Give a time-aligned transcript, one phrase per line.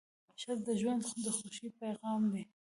[0.41, 2.43] ښځه د ژوند د خوښۍ پېغام ده.